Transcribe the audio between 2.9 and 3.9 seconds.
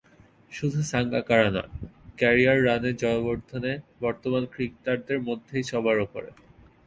Jayawardene